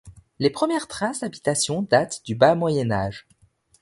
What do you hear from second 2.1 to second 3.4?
du bas Moyen Âge.